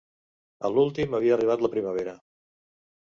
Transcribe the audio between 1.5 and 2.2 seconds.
la primavera